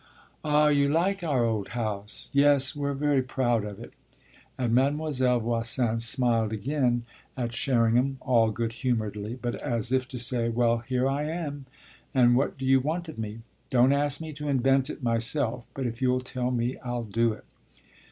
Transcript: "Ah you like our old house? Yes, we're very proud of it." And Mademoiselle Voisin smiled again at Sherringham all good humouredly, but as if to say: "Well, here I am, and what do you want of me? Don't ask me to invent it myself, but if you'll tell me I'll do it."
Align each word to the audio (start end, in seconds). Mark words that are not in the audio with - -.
"Ah 0.43 0.69
you 0.69 0.89
like 0.89 1.23
our 1.23 1.45
old 1.45 1.67
house? 1.77 2.31
Yes, 2.33 2.75
we're 2.75 2.95
very 2.95 3.21
proud 3.21 3.63
of 3.63 3.79
it." 3.79 3.93
And 4.57 4.73
Mademoiselle 4.73 5.39
Voisin 5.39 5.99
smiled 5.99 6.51
again 6.51 7.03
at 7.37 7.53
Sherringham 7.53 8.17
all 8.19 8.49
good 8.49 8.73
humouredly, 8.73 9.35
but 9.39 9.53
as 9.53 9.91
if 9.91 10.07
to 10.07 10.17
say: 10.17 10.49
"Well, 10.49 10.79
here 10.79 11.07
I 11.07 11.25
am, 11.25 11.67
and 12.15 12.35
what 12.35 12.57
do 12.57 12.65
you 12.65 12.79
want 12.79 13.09
of 13.09 13.19
me? 13.19 13.41
Don't 13.69 13.93
ask 13.93 14.19
me 14.19 14.33
to 14.33 14.49
invent 14.49 14.89
it 14.89 15.03
myself, 15.03 15.67
but 15.75 15.85
if 15.85 16.01
you'll 16.01 16.21
tell 16.21 16.49
me 16.49 16.79
I'll 16.79 17.03
do 17.03 17.33
it." 17.33 17.45